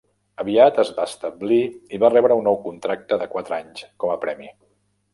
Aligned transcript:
Aviat 0.43 0.79
es 0.83 0.89
va 0.99 1.05
establir 1.09 1.59
i 1.97 2.01
va 2.05 2.11
rebre 2.15 2.39
un 2.41 2.49
nou 2.53 2.59
contracte 2.65 3.23
de 3.25 3.31
quatre 3.37 3.61
anys 3.63 3.89
com 4.05 4.19
a 4.19 4.21
premi. 4.27 4.55